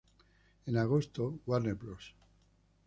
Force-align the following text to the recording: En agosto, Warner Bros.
En 0.65 0.77
agosto, 0.77 1.39
Warner 1.45 1.75
Bros. 1.75 2.15